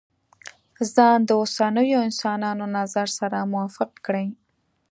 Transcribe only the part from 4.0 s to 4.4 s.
کړي.